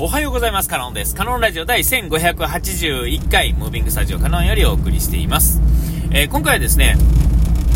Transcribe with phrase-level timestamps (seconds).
[0.00, 0.68] おはようございます。
[0.68, 1.16] カノンです。
[1.16, 5.60] カノンラジオ第1581回、ムービングスタジオカノンよりお送りしています。
[6.12, 6.96] えー、今回はですね、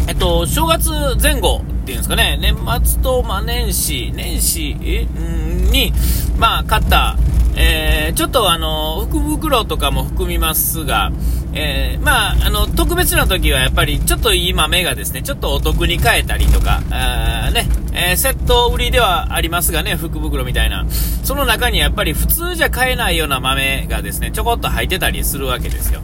[0.07, 0.91] えっと、正月
[1.21, 5.93] 前後っていうんですかね、年末と、まあ、年始、年始、えんに、
[6.39, 7.17] まあ、買った、
[7.55, 11.13] えー、ちょっとあの、福袋とかも含みますが、
[11.55, 20.87] えー、まあ、あの、特別な時はやっぱり、ちょっといい豆がですね、ちょっとお得に買えたりとか、あね、えー、セット売りではありますがね、福袋みたいな。
[21.25, 26.01] その中にやっぱり普通じゃ買えないような豆がですね、ちょこっと入ってたりするわけですよ。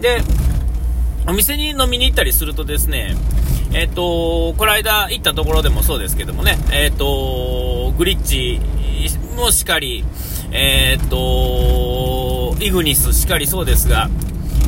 [0.00, 0.20] で、
[1.28, 3.16] お店に飲みに行ったりするとですね、
[3.72, 8.60] えっ、ー、と、この間行ったところでもそうですけどもね、えっ、ー、と、グリッチ
[9.36, 10.04] もしかり、
[10.52, 14.08] えっ、と、イグニスしかりそうですが、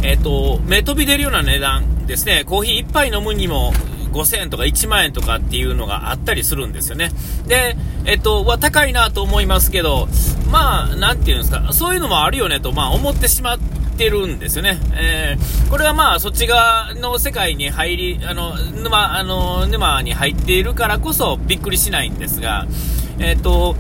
[0.03, 3.73] えっ、と、目飛び出るような値段ですね、コーヒー1杯飲むにも
[4.13, 7.11] 5000円とか1万円とかっていうのがあったりするんですよね。
[7.47, 10.09] で、えっと、は高いなと思いますけど、
[10.51, 13.59] まあ、なんていうんですか、そういうのもあるよねと、まあ、思ってしまっ
[13.99, 14.79] てるんですよね。
[14.95, 22.67] えー、これはまあ、そっち側の世界に入り、あの、沼、あの、沼に入っているからこそびっくりしないんですが、
[23.19, 23.77] えっと、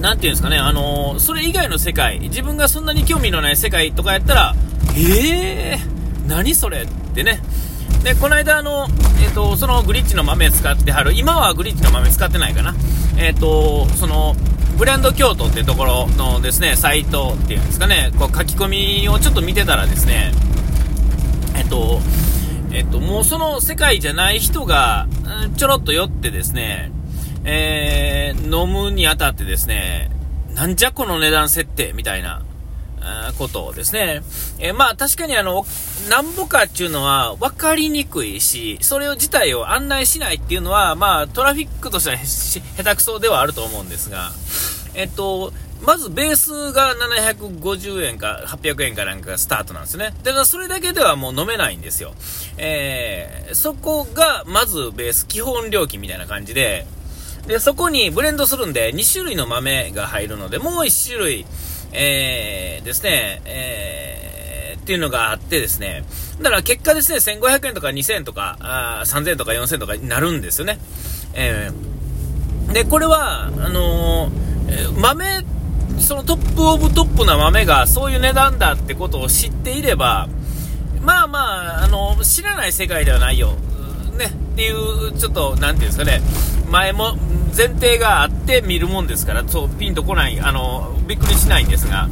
[0.00, 4.54] なていうんですかね、あのそれ以外の世界、自分がそんなに興味のない世界とかやったら、
[4.96, 7.40] えー、何それってね、
[8.02, 8.86] で、この間、あの、
[9.22, 12.74] えっ、ー、と、そのグリッチの豆使ってはる、今はグリッチの豆使ってないかな。
[13.18, 14.34] えっ、と、その、
[14.76, 18.68] ブレンド京都っていうところのですね、サイトっていうんですかね、こう書き込
[19.02, 20.32] みをちょっと見てたらですね、
[21.56, 22.00] えっ、と、
[22.72, 25.06] えっと、もうその世界じゃない人が、
[25.56, 26.92] ちょろっと酔ってですね、
[27.44, 30.10] えー、飲むにあたってですね、
[30.54, 32.42] なんじゃこの値段設定みたいな、
[33.38, 34.22] ことですね。
[34.58, 35.64] えー、まあ確かにあの、
[36.08, 44.30] なんぼかっていうのは分かりにくいし、それを自体を案内しないっていうのは、まあトラフィックとしては下手くそではあると思うんですが、
[44.94, 50.12] えっと、まずベースが750円か800円かなんかがスタートなんですね。
[50.22, 52.14] で、それだけではもう飲めないんですよ。
[52.58, 56.86] えー、そこがまずベース、基本料金みたいな感じで、
[57.46, 61.46] で、そこにブレンドするんで2種類の豆が入るので、もう1種類、
[61.92, 66.04] えー、ですね、えー、っていうのがあってですね、
[66.40, 70.78] だから結果ですね、1500円とか2000円とか、あ3000円とか4000円とかになるんですよね。
[71.34, 75.44] えー、で、これは、あのー、豆、
[75.98, 80.28] そのトップオブトップな豆がそういう値段だってことを知っていれば、
[81.02, 83.54] まあまあ、あの、知らない世界ではないよ。
[84.20, 86.20] ね、っていう、ちょっと、なんていうんですかね、
[86.70, 87.16] 前も、
[87.56, 92.08] 前提があって見るもんですから、そう、ピンとこない、あの、びっくりしないんですが、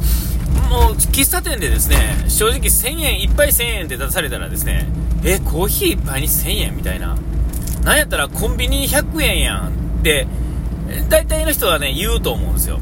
[0.69, 4.87] もう、喫茶店でですね、正直1000円、1杯1000円って出されたらですね、
[5.23, 6.75] え、コーヒー1杯に1000円？
[6.75, 7.17] みたいな。
[7.83, 9.71] なんやったらコンビニ100円やんっ
[10.03, 10.27] て、
[11.09, 12.79] 大体の人はね、言うと思うんですよ。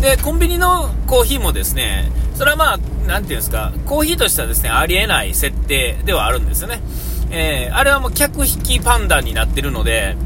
[0.00, 6.80] で、コンビニのコーヒーもですね、それはまあ、なんていうんですか、コーヒーとしてはですね、ありえない設定ではあるんですよね。
[7.36, 10.16] えー、あれはもう客引きパンダになってるので、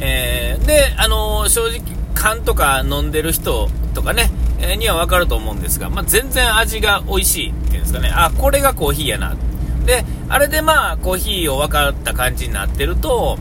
[0.00, 1.82] えー、で、あのー、正直、
[2.14, 9.36] 缶とか飲んでる人とかね、え、にはわかると思うんですが、まあ、全然味が美味しいっていうんですかね、あ、これがコーヒーやな。
[9.84, 13.38] で、あれでまあ、コーヒーを分かった感じになってると、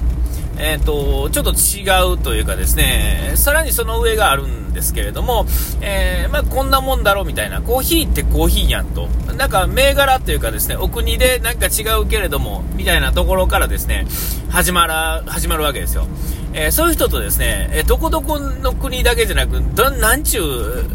[0.59, 5.47] えっ、と、ちょっと違うというかですね、さらにその上があるんですけれども、
[5.81, 14.05] えー、まあ、こんなもんだろうみたいな、コーヒーってコーヒーやんと、なんか銘柄というかですね、お国でなんか違うけれども、みたいなところからですね、
[14.49, 16.07] 始まら、始まるわけですよ。
[16.53, 20.85] えー、そういう人とですね、えどこどこの国だけじゃなく、ど、なんちゅう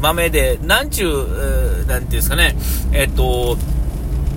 [0.00, 2.56] 豆で、なんちゅう、なんていうんですかね、
[2.92, 3.58] えっと、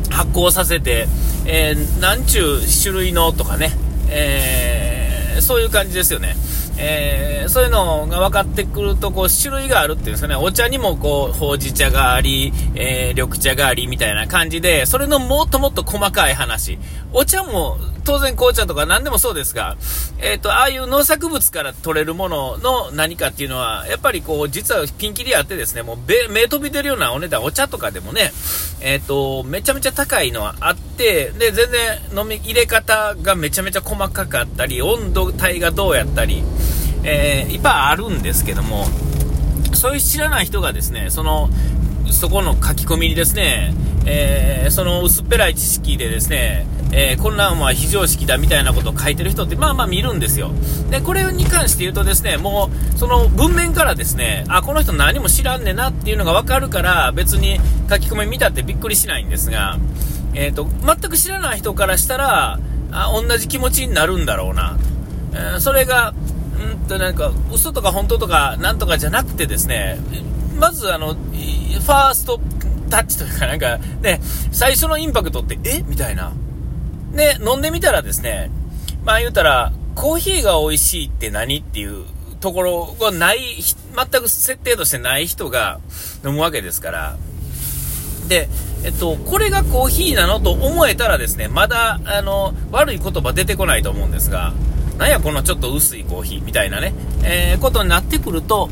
[0.09, 1.07] 発酵させて、
[1.45, 3.71] えー、なんちゅう種類のとかね、
[4.09, 6.35] えー、そういう感じですよね。
[6.81, 16.79] えー、そういうのが分かってくると、こう、種類があるっていうんですかね、お茶にもこう、ほうじ茶があり、えー、緑茶がありみたいな感じで、それのもっともっと細かい話。
[17.11, 19.77] お茶も、当然紅茶とか何でもそうですが、
[20.19, 25.97] えっ、ー、と、ああいう農作物から取れるものの何かっていうのは、やっぱりこう、実はピンキリあってですね、もう、
[26.31, 28.31] 目飛び出るようなお値段、お茶とかでもね、
[28.81, 36.43] えっ、と、めちゃめちゃ高いのはあって、で、全然飲み入れ方がめちゃめちゃ細かかったり、温度帯がどうやったり、
[37.03, 38.87] えー、いっぱいあるんですけども、
[39.73, 41.49] そういう知らない人がですね、その、
[42.11, 43.73] そこの書き込みにですね、
[44.05, 50.51] えー、その薄っぺらい知識でですね、えー、こんなんは非常識だみたいなことを書いてる人ってまあまあ見るんですよ。
[50.89, 57.59] で、これに関して言うとですね、もうその文面からですね、あ、この人何も知らんねんなっていうのがわかるから別に
[57.89, 59.77] 書き込み見たってびっくりしないんですが、
[60.33, 62.59] えっ、ー、と、全く知らない人からしたら、
[62.91, 64.77] あ、同じ気持ちになるんだろうな。
[65.33, 66.13] えー、それが、
[66.89, 69.97] となんか、嘘とか本当とかなんとかじゃなくてですね、
[70.59, 72.41] まずあの、ファースト
[72.89, 74.19] タッチというかなんか、ね、
[74.51, 75.83] 最初のインパクトって、え？
[75.83, 76.33] みたいな。
[77.13, 78.51] で、飲んでみたらですね、
[79.05, 82.05] まあ言うたら、コーヒーが美味しいって何っていう
[82.41, 85.79] ところがない、全く設定としてない人が
[86.25, 87.17] 飲むわけですから。
[88.27, 88.49] で、
[88.83, 94.53] えっと、これがコーヒーなのと思えたらですね、まだ、あの、悪い言葉出てこないと思うんですが、
[94.99, 96.93] なんやこのちょっと薄いコーヒーみたいなね、
[97.23, 98.69] えー、ことになってくると、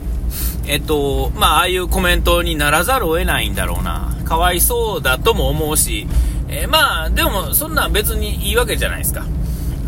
[0.67, 4.13] えっと、まあ、ああいうコメントにならざるを得ないんだろうな。
[4.25, 6.05] かわいそうだとも思うし、
[6.49, 9.25] えー、まあ、でも、そんなん別にいいわけじゃないですか。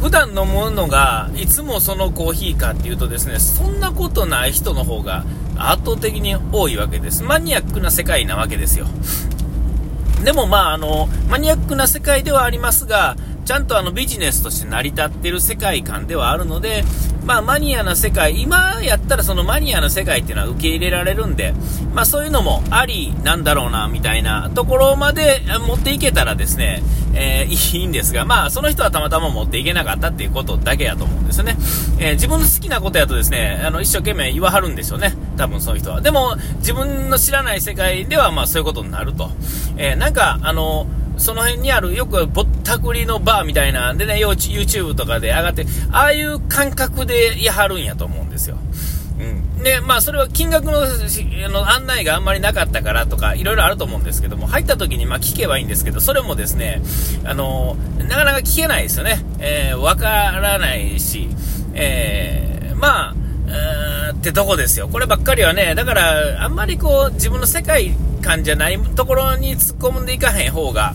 [0.02, 5.26] 普段飲むのが、いつもそのコーヒーかっていうとですね、そんなことない人の方が
[5.58, 7.22] 圧倒的に多いわけです。
[7.22, 8.88] マニアックな世界なわけですよ。
[10.24, 13.18] でもまあ、あの、マニアックな世界ではありますが、
[13.50, 16.84] ちゃんとあのビジネスとして成り立ってる世界観ではあるので、
[17.26, 21.56] まあマニアな世界、今やったらそのマニアな世界っていうのは受け入れられるんで、
[21.96, 26.84] まあそういうのもありなんだろうな、みたいなところまで持っていけたらですね、
[27.16, 31.56] えー、いいんですが、まあその人はたまたま持っていけなかったっていうことだけやと思うんですよね。
[31.98, 35.16] えー、自分の好きなことやとですね、あの一生懸命言わはるんですよね。
[35.38, 36.02] 多分そういう人は。
[36.02, 39.32] でも自分の知らない世界ではまあそういうことになると。
[39.76, 40.86] えー、なんかあの、
[41.20, 48.58] その辺にある、よくぼったくりのバーみたいなんでね、YouTube とかで上がって、ああいう感覚でやはるんやと思うんですよ。
[49.20, 49.24] う
[49.60, 49.64] ん。
[49.64, 50.82] で、まあ、それは金額の
[51.50, 56.82] の案内があんまりなかったからとか、いろいろあると思うんですけども、入った時にま聞けばいいんですけど、それもですね、
[57.26, 57.76] あの、
[58.08, 59.20] なかなか聞けないですよね。
[59.40, 61.28] えー、わからないし、
[61.74, 63.16] えー、まあ、
[64.12, 64.88] ってとこですよ。
[64.88, 70.94] こればっかりはね、だから、あんまりこう、自分の世界観じゃないところに突っ込んでいかへん方が、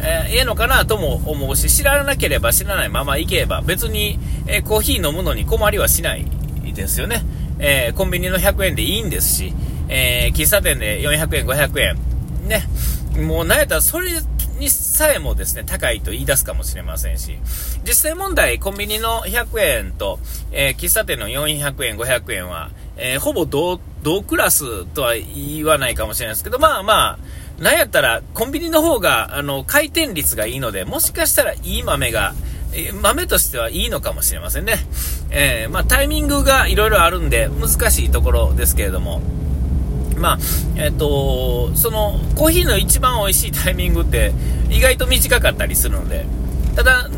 [0.00, 6.26] えー、ええのかなとも思うし、知らなければ知らないまま行けば、別に、えー、コーヒー飲むのに困りはしない
[6.74, 7.22] ですよね。
[7.58, 9.54] えー、コンビニの100円でいいんですし、
[9.88, 11.96] え喫茶店で400円、500円、
[12.48, 12.64] ね、
[13.22, 14.10] もうなんやったらそれ
[14.58, 17.38] にさえもですね、高いと言い出すかもしれませんし、
[17.86, 20.18] 実際問題、コンビニの100円と、
[20.52, 27.18] えー、喫茶店の400円、500円は、えー、ほぼ同、同クラスとは言わないかもしれないですけど、まあま
[27.58, 32.34] あ、なんやったら、コンビニの方が、あの、回転率がいいので、もしかしたらいい豆が、
[32.74, 34.74] え豆としてはいいのかもしれませんね。
[35.30, 39.22] えー、まあ、タイミングがいろいろあるんで、難しいところですけれども、
[40.16, 40.38] まあ、
[40.76, 44.32] えっ、ー、と、その、コーヒーの一番美味しいタイミングって
[44.70, 46.26] 意外と短かったりするので、
[46.74, 47.08] ただ、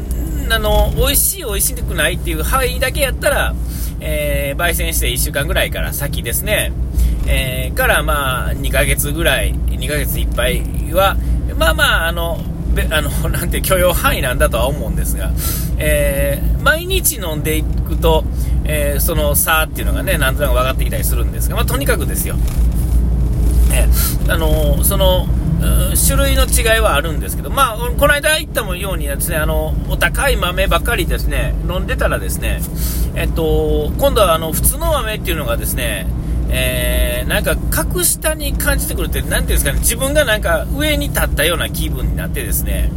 [0.51, 3.55] あの、美味しい美味しくないっていう範囲だけやったら、
[4.01, 6.73] えー、焙煎して1週間ぐらいから先ですね、
[7.27, 10.63] えー、からまあ、2ヶ月ぐらい、2ヶ月いっぱい
[10.93, 11.17] は、
[11.57, 12.39] まあまあ、あの、
[12.91, 15.31] あの、 なんて許容範囲なんだとは思うんですが、
[15.79, 18.25] えー、毎日飲んでいくと、
[18.65, 22.37] えー、その差っていうのがね、なんとなく分かってきたりするんですが、まあ、とにかくですよ、
[23.87, 23.89] ね、
[24.29, 25.27] あのその、
[26.07, 32.61] 種類の違いはあるんですけど、まあ、この間言ったようにですね、あの、お高い豆ばっかりですね、飲んでたらですね、
[33.15, 36.07] えっと、今度はあの、普通の豆っていうのがですね、
[36.51, 42.91] えー、なんか格下に感じてくるって、なんていうんですかね、自分がなんか上に立ったような気分になってですね、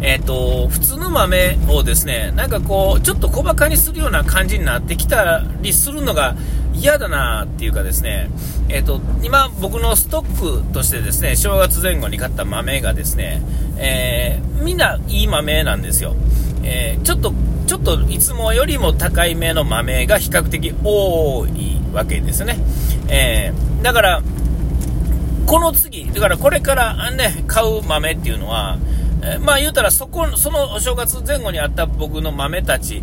[0.00, 6.36] えっ、と、普通の豆をですね、なんかこう、ちょっと小馬鹿にするような感じになってきたりするのが
[6.80, 8.30] 嫌だなっていうかですね、
[8.68, 13.42] えっ、と、今僕のストックとしてですね、正月前後に買った豆がですね、
[13.76, 16.14] えー、みんないい豆なんですよ。
[16.62, 17.32] えー、ちょっと、
[17.66, 22.58] ちょっといつもよりも高いめの豆が比較的多いわけですね。
[23.08, 24.22] えー、だから、
[25.46, 28.78] この次、だからこれからね、買う豆っていうのは、
[29.22, 33.02] え、まあ言うたらそこ、そのお正月前後にあった僕の豆たち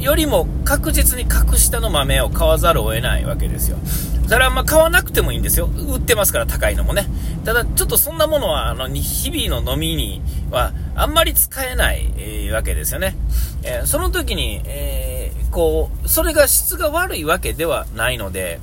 [0.00, 3.78] よりも確実に格下の豆を買わざるを得ないわけですよ。
[4.26, 5.66] それはまあ買わなくてもいいんですよ。
[5.66, 7.06] 売ってますから高いのもね。
[7.44, 12.14] ただちょっとそんなものはあの日々の飲みにはあんまり使えない、
[12.54, 13.16] わけですよね。
[13.62, 18.60] えー、その時に、えー、こう、それが質が悪いわけではないので、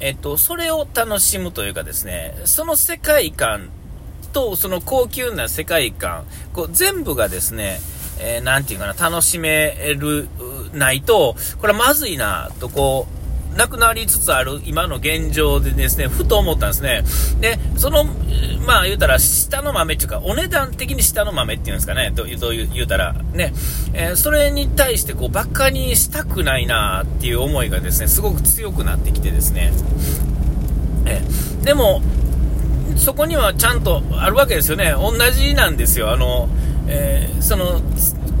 [0.00, 3.70] えっと、それを楽しむというかですね、その世界観
[4.32, 7.80] と、その高級な世界観、こう、全部がですね、
[8.20, 10.28] えー、ていうかな、楽しめる、
[10.72, 13.18] ないと、これはまずいな、とこう、
[13.56, 17.02] なくなりつつある今の現状でですね、ふと思ったんですね。
[17.40, 18.04] で、その、
[18.66, 23.52] まあ言うたら、下の豆っていうか、お値段的に下の豆っていうんですかね、とどう言うたら、ね、
[23.94, 29.72] えー、それに対してこう、バカにしたくないなっていう思いがですね、すごく強くなってきてですね、
[31.06, 32.00] えー、でも、
[32.96, 34.92] そこにはちゃんとあるわけですよね。
[34.92, 36.12] 同じなんですよ。
[36.12, 36.48] あの、
[36.86, 37.80] えー、その、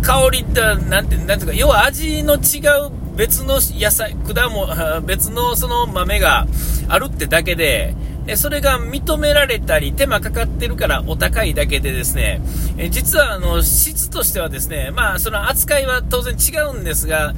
[0.02, 6.46] 香りって、なんて、なんていうか、要は味の違う別の野菜、果物、 別のその豆が
[6.88, 7.94] あるってだけで、
[8.28, 12.40] えそれが認められたり、手間かかってるからお高いだけでですね、
[12.76, 17.34] え実はあの質としてはですね、まあその扱いは当然違うんですが、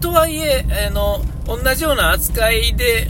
[0.00, 3.08] とはいえ、あの、同じような扱いで、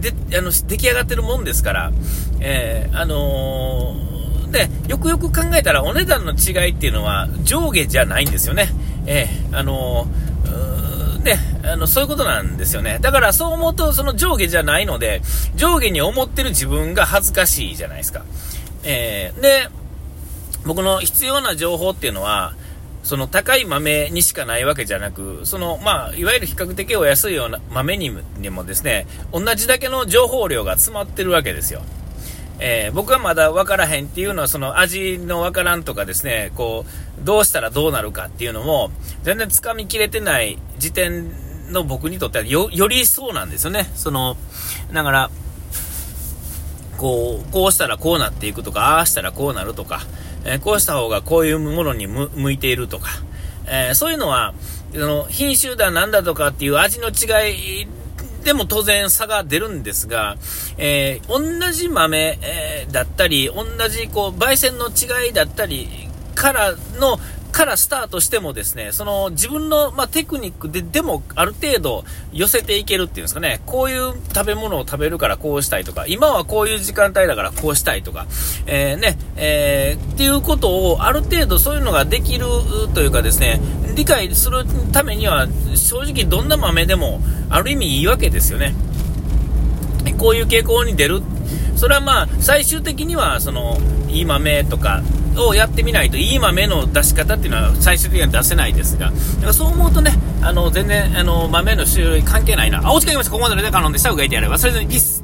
[0.00, 1.92] で、あの、出来上がってるもんですから、
[2.40, 4.19] えー、あのー、
[4.50, 8.68] で、よくよく考えたらお値段の違いっていうのは上下じゃないんですよね。
[9.06, 12.98] えー、あのー、で、あの、そういうことなんですよね。
[13.00, 15.22] だからそう思うとその上下じゃないので、
[15.54, 18.24] 上下に思ってる自分が恥ずかしいじゃないですか。
[18.84, 19.68] えー、で、
[20.64, 22.54] 僕の必要な情報っていうのは、
[23.02, 31.82] その高い豆にしかないわけじゃなく、その、まあ、いわゆる比較的お安いような豆にもですね、同じだけの情報量が詰まってるわけですよ。
[32.62, 38.90] えー、僕はまだ分からへんっていうのは、その味の分からんとかですね、こう、どうしたらどうなるかっていうのも、
[39.22, 43.90] 全然つかみきれてない時点の僕にとってはよ、よりそうなんですよね。
[43.94, 44.36] その、
[44.92, 45.30] だから、
[46.98, 50.02] こう、こうしたらこうなっていくとか、ああしたらこうなるとか、
[50.44, 53.08] えー、こうした方がこういうものに向いているとか、
[53.66, 54.52] えー、そういうのは、
[54.92, 57.88] その品種だなんだとかっていう味の違い
[58.44, 60.36] でも当然差が出るんですが、
[60.78, 65.88] えー、同じ豆、えー、だったり、同じこう焙煎の違いだったり
[66.34, 67.18] からの
[67.50, 78.26] からスタートしてもですね、その自分の、まあ、テクニックで、でもある程度寄せていけるっていうんですかね、こういう食べ物を食べるからこうしたいとか、今はこういう時間帯だからこうしたいとか、
[78.66, 82.46] えー、ね、えー、っていうことをある程度そういうのができる
[82.94, 83.60] というかですね、
[83.94, 88.74] 理解するためには正直どんな豆でもある意味いいわけですよね。
[90.18, 91.22] こういう傾向に出る。
[91.76, 93.78] それはまあ、最終的には、その、
[94.08, 95.02] いい豆とか、
[95.36, 102.80] をやってみないと、いい豆の出し方っていうのは最終的には出せないですが、だからそう思うとね、あの、全然、あの、豆の種類関係ないな。
[102.84, 103.32] あ、お時間ありました。
[103.32, 104.10] ここまでのね、カノンでした。
[104.10, 105.19] うがいてやれ忘れずに、ピース